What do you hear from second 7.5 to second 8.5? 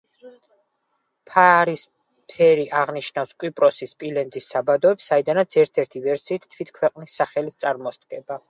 წარმოსდგება.